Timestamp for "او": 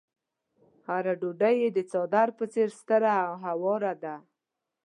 3.27-3.33